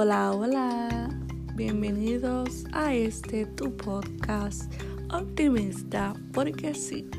Hola, 0.00 0.30
hola. 0.30 1.08
Bienvenidos 1.56 2.66
a 2.72 2.94
este 2.94 3.46
tu 3.46 3.76
podcast 3.76 4.72
optimista, 5.12 6.14
porque 6.32 6.72
sí. 6.72 7.10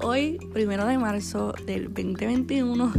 Hoy, 0.00 0.38
primero 0.54 0.86
de 0.86 0.96
marzo 0.96 1.52
del 1.66 1.92
2021, 1.92 2.92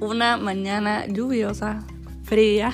una 0.00 0.36
mañana 0.38 1.06
lluviosa, 1.06 1.86
fría. 2.24 2.72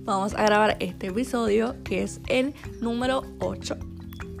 Vamos 0.00 0.34
a 0.34 0.44
grabar 0.44 0.76
este 0.80 1.06
episodio 1.06 1.74
que 1.82 2.02
es 2.02 2.20
el 2.28 2.52
número 2.82 3.22
8, 3.38 3.78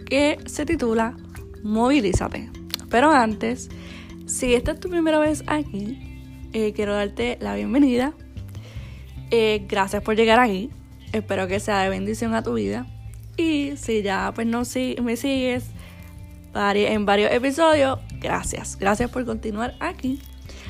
que 0.04 0.36
se 0.44 0.66
titula 0.66 1.16
Movilízate. 1.62 2.50
Pero 2.90 3.10
antes, 3.10 3.70
si 4.26 4.52
esta 4.52 4.72
es 4.72 4.80
tu 4.80 4.90
primera 4.90 5.18
vez 5.18 5.42
aquí, 5.46 5.96
eh, 6.52 6.74
quiero 6.74 6.92
darte 6.92 7.38
la 7.40 7.54
bienvenida. 7.54 8.12
Eh, 9.30 9.64
gracias 9.68 10.02
por 10.02 10.16
llegar 10.16 10.40
aquí. 10.40 10.70
Espero 11.12 11.46
que 11.46 11.60
sea 11.60 11.82
de 11.82 11.88
bendición 11.88 12.34
a 12.34 12.42
tu 12.42 12.54
vida. 12.54 12.86
Y 13.36 13.76
si 13.76 14.02
ya 14.02 14.32
pues 14.34 14.46
no 14.46 14.64
si 14.64 14.96
me 15.02 15.16
sigues 15.16 15.70
en 16.54 17.06
varios 17.06 17.30
episodios, 17.32 17.98
gracias. 18.20 18.76
Gracias 18.76 19.10
por 19.10 19.24
continuar 19.24 19.74
aquí. 19.80 20.20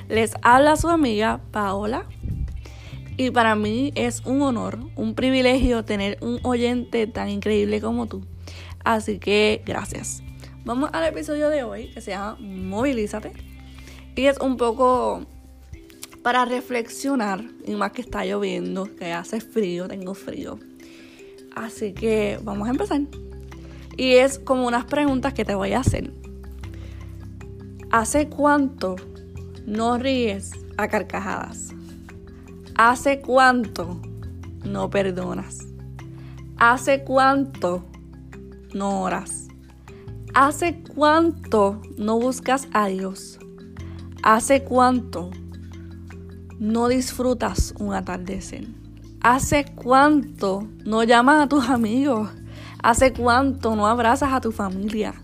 Les 0.09 0.35
habla 0.43 0.77
su 0.77 0.89
amiga 0.89 1.41
Paola. 1.51 2.07
Y 3.17 3.31
para 3.31 3.55
mí 3.55 3.93
es 3.97 4.23
un 4.25 4.41
honor, 4.43 4.79
un 4.97 5.15
privilegio 5.15 5.85
tener 5.85 6.17
un 6.21 6.39
oyente 6.43 7.07
tan 7.07 7.29
increíble 7.29 7.81
como 7.81 8.07
tú. 8.07 8.25
Así 8.85 9.19
que 9.19 9.63
gracias. 9.67 10.23
Vamos 10.65 10.91
al 10.93 11.05
episodio 11.05 11.49
de 11.49 11.63
hoy 11.63 11.89
que 11.89 12.01
se 12.01 12.13
llama 12.13 12.37
Movilízate. 12.41 13.33
Y 14.17 14.27
es 14.27 14.39
un 14.39 14.57
poco 14.57 15.27
para 16.23 16.45
reflexionar, 16.45 17.45
y 17.67 17.75
más 17.75 17.93
que 17.93 18.03
está 18.03 18.25
lloviendo, 18.25 18.95
que 18.97 19.13
hace 19.13 19.41
frío, 19.41 19.89
tengo 19.89 20.15
frío. 20.15 20.59
Así 21.55 21.93
que 21.93 22.39
vamos 22.43 22.69
a 22.69 22.73
empezar. 22.73 23.03
Y 23.97 24.13
es 24.15 24.39
como 24.39 24.67
unas 24.67 24.85
preguntas 24.85 25.35
que 25.35 25.45
te 25.45 25.55
voy 25.55 25.73
a 25.73 25.81
hacer. 25.81 26.13
¿Hace 27.91 28.29
cuánto 28.29 28.97
no 29.67 29.99
ríes 29.99 30.53
a 30.77 30.89
carcajadas? 30.89 31.75
¿Hace 32.77 33.21
cuánto 33.21 34.01
no 34.65 34.89
perdonas? 34.91 35.67
¿Hace 36.57 37.03
cuánto 37.03 37.85
no 38.75 39.03
oras? 39.03 39.49
¿Hace 40.35 40.83
cuánto 40.95 41.83
no 41.97 42.19
buscas 42.19 42.69
a 42.73 42.87
Dios? 42.87 43.39
¿Hace 44.23 44.63
cuánto 44.63 45.31
no 46.61 46.89
disfrutas 46.89 47.75
un 47.79 47.95
atardecer? 47.95 48.69
¿Hace 49.23 49.65
cuánto 49.75 50.69
no 50.85 51.03
llamas 51.03 51.43
a 51.43 51.49
tus 51.49 51.69
amigos? 51.71 52.29
¿Hace 52.83 53.15
cuánto 53.15 53.75
no 53.75 53.87
abrazas 53.87 54.33
a 54.33 54.43
tu 54.43 54.53
familia? 54.53 55.15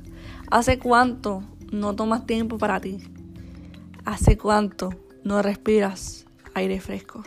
¿Hace 0.50 0.78
cuánto 0.78 1.42
no 1.70 1.94
tomas 1.94 2.26
tiempo 2.26 2.56
para 2.56 2.80
ti? 2.80 2.98
¿Hace 4.06 4.38
cuánto 4.38 4.90
no 5.24 5.42
respiras 5.42 6.26
aire 6.54 6.80
fresco? 6.80 7.22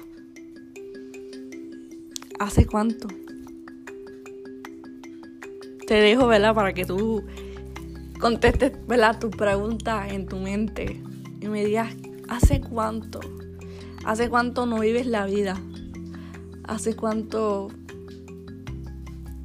¿Hace 2.39 2.65
cuánto? 2.65 3.07
Te 5.85 5.95
dejo, 5.95 6.25
¿verdad? 6.27 6.55
Para 6.55 6.73
que 6.73 6.85
tú 6.85 7.23
contestes, 8.19 8.71
¿verdad? 8.87 9.19
Tu 9.19 9.29
pregunta 9.29 10.07
en 10.07 10.25
tu 10.25 10.37
mente 10.37 10.99
y 11.41 11.47
me 11.47 11.63
digas, 11.63 11.95
¿hace 12.27 12.59
cuánto? 12.59 13.19
¿Hace 14.05 14.29
cuánto 14.29 14.65
no 14.65 14.79
vives 14.79 15.05
la 15.05 15.25
vida? 15.25 15.57
¿Hace 16.63 16.95
cuánto 16.95 17.69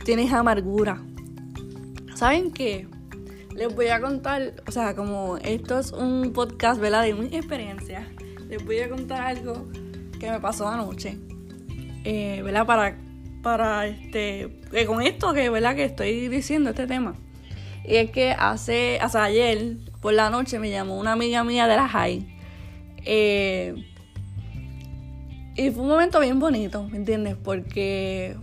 tienes 0.05 0.33
amargura? 0.33 1.03
¿Saben 2.15 2.53
qué? 2.53 2.87
Les 3.55 3.75
voy 3.75 3.89
a 3.89 4.01
contar, 4.01 4.55
o 4.67 4.71
sea, 4.71 4.95
como 4.95 5.39
esto 5.39 5.79
es 5.79 5.93
un 5.93 6.33
podcast, 6.33 6.81
¿verdad? 6.81 7.03
De 7.03 7.15
mi 7.15 7.27
experiencia. 7.37 8.09
Les 8.49 8.65
voy 8.65 8.79
a 8.81 8.89
contar 8.89 9.23
algo 9.23 9.67
que 10.19 10.31
me 10.31 10.41
pasó 10.41 10.69
anoche. 10.69 11.19
Eh, 12.05 12.43
¿Verdad? 12.45 12.67
Para, 12.67 12.99
para 13.43 13.87
este, 13.87 14.61
que 14.71 14.87
con 14.87 15.03
esto 15.03 15.33
que, 15.33 15.51
¿verdad? 15.51 15.75
Que 15.75 15.85
estoy 15.85 16.29
diciendo 16.29 16.71
este 16.71 16.87
tema. 16.87 17.17
Y 17.85 17.97
es 17.97 18.11
que 18.11 18.33
hace, 18.33 18.99
hasta 19.01 19.25
ayer, 19.25 19.79
por 20.01 20.15
la 20.15 20.31
noche, 20.31 20.59
me 20.59 20.71
llamó 20.71 20.99
una 20.99 21.13
amiga 21.13 21.45
mía 21.45 21.67
de 21.67 21.77
la 21.77 21.89
high. 21.89 22.27
Eh, 23.05 23.94
y 25.57 25.71
fue 25.71 25.83
un 25.83 25.89
momento 25.89 26.21
bien 26.21 26.41
bonito, 26.41 26.85
¿me 26.85 26.97
entiendes? 26.97 27.37
Porque 27.43 28.37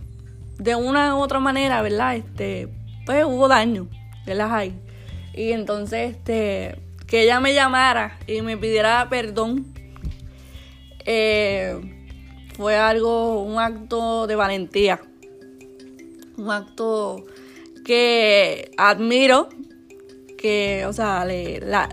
de 0.58 0.74
una 0.74 1.16
u 1.16 1.20
otra 1.20 1.40
manera, 1.40 1.82
¿verdad? 1.82 2.16
Este, 2.16 2.68
pues 3.04 3.24
hubo 3.24 3.48
daño 3.48 3.88
de 4.26 4.34
las 4.34 4.50
hay. 4.50 4.74
Y 5.34 5.52
entonces, 5.52 6.12
este, 6.12 6.76
que 7.06 7.22
ella 7.22 7.40
me 7.40 7.54
llamara 7.54 8.18
y 8.26 8.42
me 8.42 8.56
pidiera 8.56 9.08
perdón, 9.10 9.66
eh, 11.04 11.78
fue 12.56 12.76
algo, 12.76 13.42
un 13.42 13.58
acto 13.58 14.26
de 14.26 14.34
valentía. 14.34 15.00
Un 16.36 16.50
acto 16.50 17.24
que 17.84 18.70
admiro 18.78 19.48
que, 20.42 20.84
o 20.88 20.92
sea, 20.92 21.24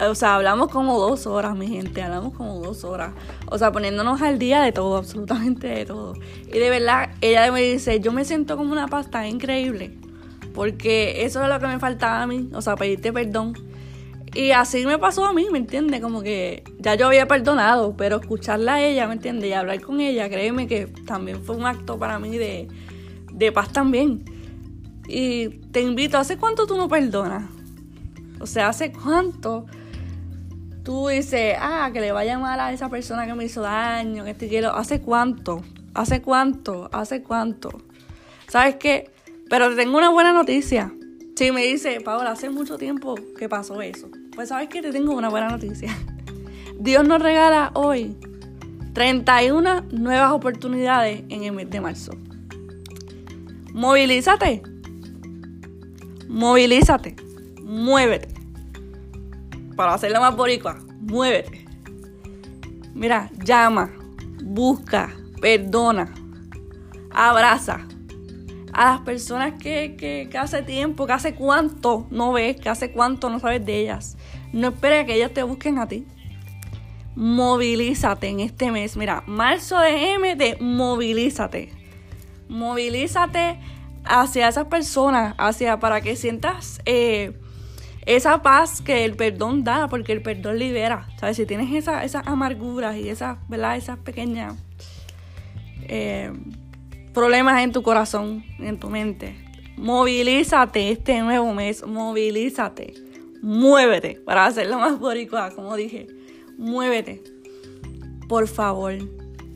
o 0.10 0.16
sea, 0.16 0.36
hablamos 0.36 0.70
como 0.70 0.98
dos 1.00 1.28
horas, 1.28 1.56
mi 1.56 1.68
gente, 1.68 2.02
hablamos 2.02 2.34
como 2.34 2.60
dos 2.60 2.84
horas. 2.84 3.14
O 3.46 3.60
sea, 3.60 3.72
poniéndonos 3.72 4.24
al 4.24 4.40
día 4.40 4.62
de 4.62 4.72
todo, 4.72 4.98
absolutamente 4.98 5.68
de 5.68 5.86
todo. 5.86 6.16
Y 6.48 6.58
de 6.58 6.70
verdad, 6.72 7.12
ella 7.22 7.52
me 7.52 7.62
dice, 7.62 8.00
yo 8.00 8.12
me 8.12 8.26
siento 8.26 8.58
como 8.58 8.72
una 8.72 8.88
pasta 8.88 9.28
increíble. 9.28 9.96
Porque 10.56 11.26
eso 11.26 11.44
es 11.44 11.48
lo 11.50 11.60
que 11.60 11.68
me 11.68 11.78
faltaba 11.78 12.24
a 12.24 12.28
mí, 12.28 12.50
o 12.52 12.62
sea, 12.62 12.76
pedirte 12.76 13.14
perdón. 13.14 13.54
Y 14.34 14.50
así 14.50 14.84
me 14.84 14.98
pasó 14.98 15.26
a 15.26 15.34
mí, 15.34 15.46
¿me 15.52 15.60
entiendes? 15.60 16.02
Como 16.02 16.24
que 16.24 16.64
ya 16.80 16.96
yo 16.96 17.06
había 17.06 17.28
perdonado, 17.28 17.96
pero 17.96 18.18
escucharla 18.18 18.76
a 18.76 18.84
ella, 18.84 19.08
¿me 19.08 19.14
entiendes? 19.14 19.48
Y 19.48 19.54
hablar 19.54 19.80
con 19.82 20.02
ella, 20.02 20.28
créeme 20.28 20.68
que 20.68 20.88
también 20.88 21.44
fue 21.44 21.56
un 21.56 21.68
acto 21.68 22.00
para 22.00 22.18
mí 22.18 22.36
de, 22.36 22.68
de 23.32 23.52
paz 23.52 23.72
también. 23.72 24.26
Y 25.08 25.50
te 25.72 25.82
invito, 25.82 26.18
¿hace 26.18 26.38
cuánto 26.38 26.66
tú 26.66 26.78
no 26.78 26.88
perdonas? 26.88 27.59
O 28.40 28.48
sea, 28.48 28.70
¿hace 28.70 28.92
cuánto 28.92 29.66
tú 30.84 31.10
dices, 31.10 31.56
ah, 31.60 31.90
que 31.92 32.02
le 32.02 32.12
va 32.12 32.22
a 32.22 32.26
llamar 32.26 32.60
a 32.60 32.72
esa 32.72 32.90
persona 32.90 33.26
que 33.26 33.34
me 33.34 33.46
hizo 33.46 33.62
daño, 33.62 34.24
que 34.24 34.34
te 34.34 34.48
quiero? 34.48 34.74
¿Hace 34.74 35.02
cuánto? 35.02 35.62
¿Hace 35.94 36.22
cuánto? 36.22 36.90
¿Hace 36.94 37.22
cuánto? 37.22 37.70
¿Sabes 38.48 38.76
qué? 38.76 39.12
Pero 39.50 39.70
te 39.70 39.76
tengo 39.76 39.98
una 39.98 40.10
buena 40.10 40.32
noticia. 40.32 40.94
Si 41.36 41.52
me 41.52 41.64
dice, 41.64 42.02
Paola, 42.02 42.32
hace 42.32 42.50
mucho 42.50 42.78
tiempo 42.78 43.16
que 43.38 43.48
pasó 43.48 43.82
eso. 43.82 44.10
Pues 44.36 44.50
sabes 44.50 44.70
que 44.70 44.82
te 44.82 44.92
tengo 44.92 45.14
una 45.14 45.30
buena 45.30 45.50
noticia. 45.50 45.96
Dios 46.80 47.08
nos 47.08 47.22
regala 47.22 47.72
hoy 47.76 48.16
31 48.94 49.84
nuevas 49.92 50.32
oportunidades 50.32 51.24
en 51.30 51.44
el 51.44 51.52
mes 51.54 51.70
de 51.70 51.82
marzo. 51.82 52.12
Movilízate. 53.74 54.64
Movilízate 56.28 57.16
muévete. 57.70 58.29
Para 59.80 59.94
hacerla 59.94 60.20
más 60.20 60.36
boricua, 60.36 60.78
muévete. 61.00 61.66
Mira, 62.94 63.30
llama, 63.46 63.90
busca, 64.44 65.16
perdona, 65.40 66.14
abraza 67.12 67.88
a 68.74 68.92
las 68.92 69.00
personas 69.04 69.54
que, 69.54 69.96
que, 69.98 70.38
hace 70.38 70.64
tiempo, 70.64 71.08
que 71.08 71.14
hace 71.14 71.34
cuánto 71.34 72.08
no 72.12 72.34
ves, 72.34 72.60
que 72.60 72.68
hace 72.68 72.92
cuánto 72.92 73.30
no 73.30 73.40
sabes 73.40 73.66
de 73.66 73.80
ellas. 73.80 74.18
No 74.52 74.68
esperes 74.68 75.06
que 75.06 75.16
ellas 75.16 75.34
te 75.34 75.44
busquen 75.44 75.80
a 75.80 75.88
ti. 75.88 76.06
Movilízate 77.16 78.28
en 78.28 78.42
este 78.42 78.72
mes. 78.72 78.98
Mira, 78.98 79.24
marzo 79.28 79.80
de 79.80 80.12
M 80.12 80.36
de 80.36 80.58
movilízate. 80.60 81.72
Movilízate 82.50 83.62
hacia 84.04 84.50
esas 84.50 84.66
personas, 84.66 85.36
hacia 85.38 85.80
para 85.80 86.02
que 86.02 86.18
sientas 86.18 86.82
eh, 86.84 87.32
esa 88.06 88.42
paz 88.42 88.82
que 88.82 89.06
el 89.06 89.16
perdón 89.16 89.64
da, 89.64 89.88
porque 89.88 90.12
el 90.12 90.22
perdón 90.22 90.60
libera. 90.60 91.08
¿Sabes? 91.20 91.38
Si 91.38 91.46
tienes 91.46 91.72
esas 91.74 92.28
amarguras 92.28 92.96
y 92.98 93.10
esas, 93.10 93.38
¿verdad? 93.48 93.78
Esas 93.78 93.98
pequeñas 93.98 94.56
eh, 95.84 96.32
problemas 97.14 97.62
en 97.64 97.72
tu 97.72 97.82
corazón, 97.82 98.44
en 98.60 98.80
tu 98.80 98.90
mente, 98.90 99.36
movilízate 99.78 100.92
este 100.92 101.22
nuevo 101.22 101.54
mes, 101.54 101.86
movilízate, 101.86 102.94
muévete 103.42 104.22
para 104.26 104.46
hacerlo 104.46 104.78
más 104.80 105.00
boricua, 105.00 105.52
como 105.52 105.76
dije, 105.76 106.08
muévete, 106.58 107.24
por 108.28 108.48
favor. 108.48 108.94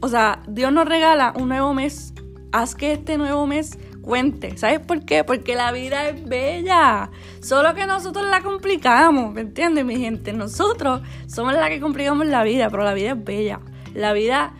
O 0.01 0.07
sea, 0.07 0.43
Dios 0.47 0.73
nos 0.73 0.87
regala 0.87 1.33
un 1.37 1.49
nuevo 1.49 1.73
mes. 1.73 2.13
Haz 2.51 2.75
que 2.75 2.91
este 2.91 3.17
nuevo 3.17 3.47
mes 3.47 3.77
cuente. 4.03 4.55
¿Sabes 4.57 4.79
por 4.79 5.03
qué? 5.03 5.23
Porque 5.23 5.55
la 5.55 5.71
vida 5.71 6.07
es 6.09 6.23
bella. 6.27 7.09
Solo 7.41 7.73
que 7.73 7.87
nosotros 7.87 8.25
la 8.29 8.41
complicamos, 8.41 9.33
¿me 9.33 9.41
entiendes, 9.41 9.85
mi 9.85 9.97
gente? 9.97 10.33
Nosotros 10.33 11.01
somos 11.25 11.53
la 11.53 11.69
que 11.69 11.79
complicamos 11.79 12.27
la 12.27 12.43
vida, 12.43 12.69
pero 12.69 12.83
la 12.83 12.93
vida 12.93 13.13
es 13.13 13.23
bella. 13.23 13.59
La 13.95 14.13
vida 14.13 14.53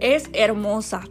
es 0.00 0.30
hermosa. 0.32 1.02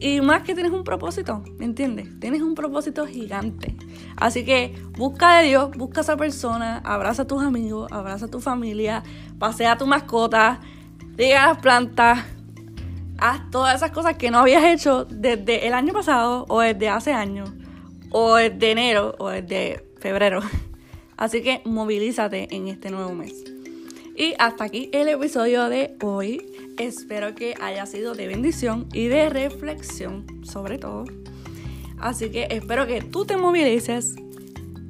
Y 0.00 0.20
más 0.20 0.42
que 0.42 0.54
tienes 0.54 0.72
un 0.72 0.84
propósito, 0.84 1.42
¿me 1.58 1.64
entiendes? 1.64 2.08
Tienes 2.20 2.42
un 2.42 2.54
propósito 2.54 3.06
gigante. 3.06 3.76
Así 4.16 4.44
que 4.44 4.74
busca 4.96 5.38
de 5.38 5.48
Dios, 5.48 5.70
busca 5.76 6.00
a 6.00 6.02
esa 6.02 6.16
persona, 6.16 6.78
abraza 6.84 7.22
a 7.22 7.26
tus 7.26 7.42
amigos, 7.42 7.90
abraza 7.92 8.26
a 8.26 8.30
tu 8.30 8.40
familia, 8.40 9.02
pasea 9.38 9.72
a 9.72 9.78
tu 9.78 9.86
mascota, 9.86 10.60
diga 11.16 11.44
a 11.44 11.46
las 11.48 11.58
plantas, 11.58 12.24
haz 13.18 13.50
todas 13.50 13.76
esas 13.76 13.90
cosas 13.90 14.16
que 14.16 14.30
no 14.30 14.38
habías 14.38 14.64
hecho 14.64 15.04
desde 15.04 15.66
el 15.66 15.74
año 15.74 15.92
pasado 15.92 16.46
o 16.48 16.60
desde 16.60 16.88
hace 16.88 17.12
años 17.12 17.50
o 18.10 18.36
desde 18.36 18.70
enero 18.70 19.14
o 19.18 19.28
desde 19.28 19.84
febrero. 19.98 20.40
Así 21.16 21.42
que 21.42 21.62
movilízate 21.64 22.54
en 22.54 22.68
este 22.68 22.90
nuevo 22.90 23.14
mes. 23.14 23.44
Y 24.16 24.34
hasta 24.38 24.64
aquí 24.64 24.90
el 24.92 25.08
episodio 25.08 25.68
de 25.68 25.96
hoy. 26.02 26.40
Espero 26.78 27.34
que 27.34 27.54
haya 27.60 27.86
sido 27.86 28.14
de 28.14 28.26
bendición 28.26 28.86
y 28.92 29.06
de 29.06 29.28
reflexión, 29.28 30.26
sobre 30.44 30.78
todo. 30.78 31.04
Así 31.98 32.30
que 32.30 32.48
espero 32.50 32.86
que 32.86 33.00
tú 33.00 33.24
te 33.24 33.36
movilices 33.36 34.16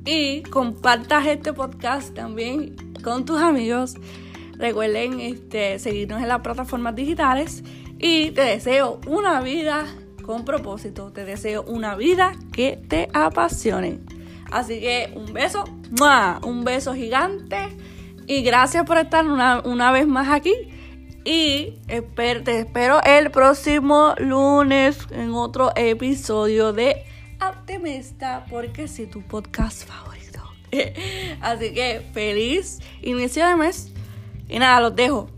y 0.05 0.43
compartas 0.43 1.27
este 1.27 1.53
podcast 1.53 2.15
también 2.15 2.77
con 3.03 3.25
tus 3.25 3.41
amigos. 3.41 3.95
Recuerden 4.59 5.21
este, 5.21 5.79
seguirnos 5.79 6.23
en 6.23 6.29
las 6.29 6.41
plataformas 6.41 6.95
digitales 6.95 7.63
y 8.07 8.33
te 8.33 8.43
deseo 8.43 9.01
una 9.07 9.41
vida 9.41 9.87
con 10.27 10.45
propósito. 10.45 11.11
Te 11.11 11.25
deseo 11.25 11.63
una 11.63 11.95
vida 11.95 12.35
que 12.53 12.77
te 12.77 13.09
apasione. 13.15 14.01
Así 14.53 14.79
que 14.81 15.11
un 15.17 15.33
beso, 15.33 15.65
un 16.43 16.65
beso 16.65 16.93
gigante 16.93 17.57
y 18.27 18.43
gracias 18.43 18.85
por 18.85 18.99
estar 18.99 19.25
una, 19.25 19.63
una 19.65 19.91
vez 19.91 20.07
más 20.07 20.29
aquí. 20.29 20.53
Y 21.25 21.79
te 21.87 22.59
espero 22.59 23.03
el 23.03 23.31
próximo 23.31 24.15
lunes 24.19 24.99
en 25.11 25.33
otro 25.33 25.73
episodio 25.75 26.75
de 26.75 27.07
Optimista, 27.41 28.45
porque 28.51 28.87
si 28.87 29.07
tu 29.07 29.23
podcast 29.23 29.89
favorito. 29.89 30.43
Así 31.41 31.73
que 31.73 32.03
feliz 32.13 32.81
inicio 33.01 33.49
de 33.49 33.57
mes. 33.57 33.91
Y 34.47 34.59
nada, 34.59 34.83
los 34.83 34.95
dejo. 34.95 35.34